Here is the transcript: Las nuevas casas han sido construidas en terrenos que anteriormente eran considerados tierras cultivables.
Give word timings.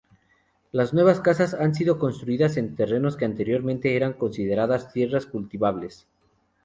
Las 0.71 0.95
nuevas 0.95 1.19
casas 1.21 1.53
han 1.53 1.75
sido 1.75 1.99
construidas 1.99 2.57
en 2.57 2.75
terrenos 2.75 3.15
que 3.15 3.25
anteriormente 3.25 3.95
eran 3.95 4.13
considerados 4.13 4.91
tierras 4.91 5.27
cultivables. 5.27 6.07